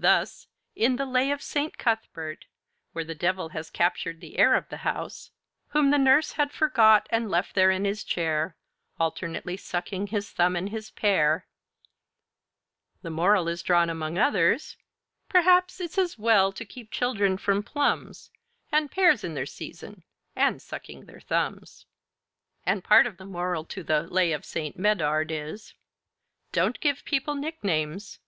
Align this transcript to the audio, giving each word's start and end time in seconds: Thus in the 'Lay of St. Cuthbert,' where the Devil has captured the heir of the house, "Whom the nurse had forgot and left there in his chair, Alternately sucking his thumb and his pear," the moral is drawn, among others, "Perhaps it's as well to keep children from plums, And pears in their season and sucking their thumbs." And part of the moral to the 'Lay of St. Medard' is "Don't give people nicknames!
Thus 0.00 0.48
in 0.74 0.96
the 0.96 1.06
'Lay 1.06 1.30
of 1.30 1.40
St. 1.40 1.78
Cuthbert,' 1.78 2.46
where 2.92 3.04
the 3.04 3.14
Devil 3.14 3.50
has 3.50 3.70
captured 3.70 4.20
the 4.20 4.36
heir 4.36 4.56
of 4.56 4.68
the 4.68 4.78
house, 4.78 5.30
"Whom 5.68 5.90
the 5.92 5.96
nurse 5.96 6.32
had 6.32 6.50
forgot 6.50 7.06
and 7.10 7.30
left 7.30 7.54
there 7.54 7.70
in 7.70 7.84
his 7.84 8.02
chair, 8.02 8.56
Alternately 8.98 9.56
sucking 9.56 10.08
his 10.08 10.28
thumb 10.32 10.56
and 10.56 10.70
his 10.70 10.90
pear," 10.90 11.46
the 13.02 13.10
moral 13.10 13.46
is 13.46 13.62
drawn, 13.62 13.88
among 13.88 14.18
others, 14.18 14.76
"Perhaps 15.28 15.80
it's 15.80 15.98
as 15.98 16.18
well 16.18 16.50
to 16.50 16.64
keep 16.64 16.90
children 16.90 17.38
from 17.38 17.62
plums, 17.62 18.32
And 18.72 18.90
pears 18.90 19.22
in 19.22 19.34
their 19.34 19.46
season 19.46 20.02
and 20.34 20.60
sucking 20.60 21.04
their 21.06 21.20
thumbs." 21.20 21.86
And 22.66 22.82
part 22.82 23.06
of 23.06 23.18
the 23.18 23.24
moral 23.24 23.64
to 23.66 23.84
the 23.84 24.02
'Lay 24.02 24.32
of 24.32 24.44
St. 24.44 24.76
Medard' 24.76 25.30
is 25.30 25.74
"Don't 26.50 26.80
give 26.80 27.04
people 27.04 27.36
nicknames! 27.36 28.18